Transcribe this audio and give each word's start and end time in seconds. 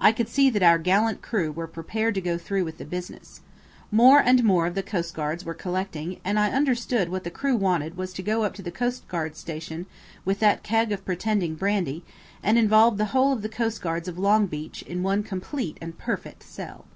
I 0.00 0.12
could 0.12 0.30
see 0.30 0.48
that 0.48 0.62
our 0.62 0.78
gallant 0.78 1.20
crew 1.20 1.52
were 1.52 1.66
prepared 1.66 2.14
to 2.14 2.22
go 2.22 2.38
through 2.38 2.64
with 2.64 2.78
the 2.78 2.84
business. 2.86 3.42
More 3.92 4.18
and 4.18 4.42
more 4.42 4.64
of 4.66 4.74
the 4.74 4.82
coastguards 4.82 5.44
were 5.44 5.52
collecting, 5.52 6.18
and 6.24 6.38
I 6.40 6.48
understood 6.50 7.08
that 7.08 7.10
what 7.10 7.24
the 7.24 7.30
crew 7.30 7.56
wanted 7.56 7.94
was 7.94 8.14
to 8.14 8.22
go 8.22 8.44
up 8.44 8.54
to 8.54 8.62
the 8.62 8.72
coastguard 8.72 9.36
station 9.36 9.84
with 10.24 10.38
that 10.38 10.62
keg 10.62 10.92
of 10.92 11.04
pretending 11.04 11.56
brandy, 11.56 12.02
and 12.42 12.56
involve 12.56 12.96
the 12.96 13.04
whole 13.12 13.32
of 13.34 13.42
the 13.42 13.50
coastguards 13.50 14.08
of 14.08 14.16
Longbeach 14.16 14.80
in 14.84 15.02
one 15.02 15.22
complete 15.22 15.76
and 15.82 15.98
perfect 15.98 16.42
sell. 16.42 16.86